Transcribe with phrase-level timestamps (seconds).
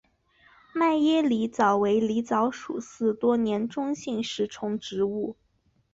[0.73, 5.35] 迈耶狸藻为狸藻属似多年中型食虫植物。